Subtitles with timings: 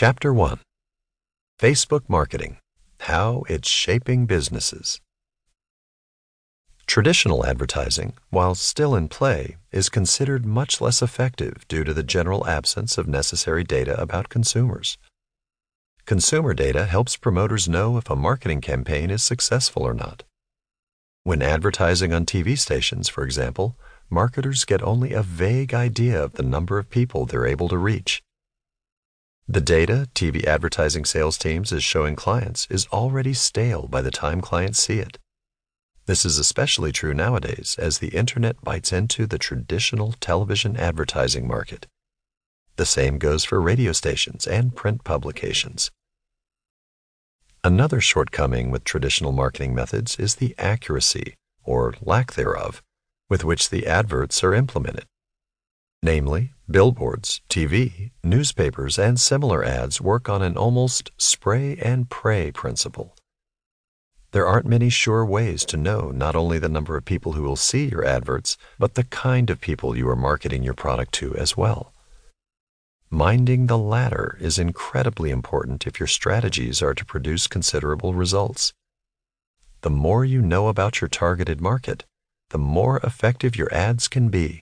[0.00, 0.60] Chapter 1
[1.58, 2.58] Facebook Marketing
[3.00, 5.00] How It's Shaping Businesses.
[6.86, 12.46] Traditional advertising, while still in play, is considered much less effective due to the general
[12.46, 14.98] absence of necessary data about consumers.
[16.06, 20.22] Consumer data helps promoters know if a marketing campaign is successful or not.
[21.24, 23.76] When advertising on TV stations, for example,
[24.08, 28.22] marketers get only a vague idea of the number of people they're able to reach.
[29.50, 34.42] The data TV advertising sales teams is showing clients is already stale by the time
[34.42, 35.16] clients see it.
[36.04, 41.86] This is especially true nowadays as the internet bites into the traditional television advertising market.
[42.76, 45.90] The same goes for radio stations and print publications.
[47.64, 51.32] Another shortcoming with traditional marketing methods is the accuracy,
[51.64, 52.82] or lack thereof,
[53.30, 55.06] with which the adverts are implemented.
[56.02, 63.16] Namely, billboards, TV, newspapers, and similar ads work on an almost spray and pray principle.
[64.30, 67.56] There aren't many sure ways to know not only the number of people who will
[67.56, 71.56] see your adverts, but the kind of people you are marketing your product to as
[71.56, 71.92] well.
[73.10, 78.72] Minding the latter is incredibly important if your strategies are to produce considerable results.
[79.80, 82.04] The more you know about your targeted market,
[82.50, 84.60] the more effective your ads can be.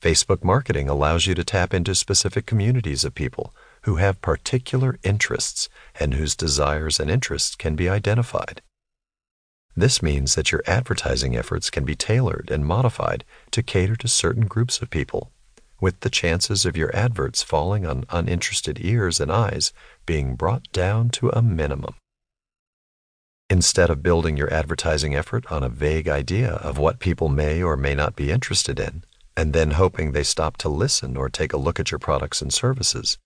[0.00, 5.68] Facebook marketing allows you to tap into specific communities of people who have particular interests
[5.98, 8.62] and whose desires and interests can be identified.
[9.76, 14.46] This means that your advertising efforts can be tailored and modified to cater to certain
[14.46, 15.32] groups of people,
[15.80, 19.72] with the chances of your adverts falling on uninterested ears and eyes
[20.06, 21.94] being brought down to a minimum.
[23.48, 27.76] Instead of building your advertising effort on a vague idea of what people may or
[27.76, 29.02] may not be interested in,
[29.40, 32.52] and then hoping they stop to listen or take a look at your products and
[32.52, 33.16] services,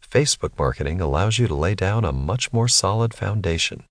[0.00, 3.82] Facebook marketing allows you to lay down a much more solid foundation.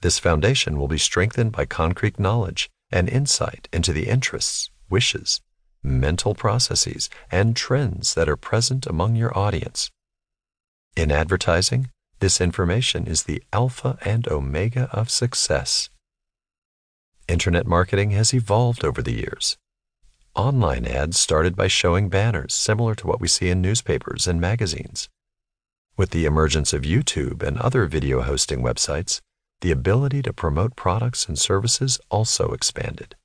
[0.00, 5.42] This foundation will be strengthened by concrete knowledge and insight into the interests, wishes,
[5.82, 9.90] mental processes, and trends that are present among your audience.
[10.96, 15.90] In advertising, this information is the alpha and omega of success.
[17.28, 19.58] Internet marketing has evolved over the years.
[20.36, 25.08] Online ads started by showing banners similar to what we see in newspapers and magazines.
[25.96, 29.20] With the emergence of YouTube and other video hosting websites,
[29.60, 33.16] the ability to promote products and services also expanded.